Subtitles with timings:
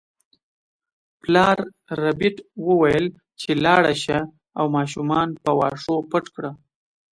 [1.21, 1.57] پلار
[2.01, 3.05] ربیټ وویل
[3.41, 4.19] چې لاړه شه
[4.57, 6.51] او ماشومان په واښو پټ کړه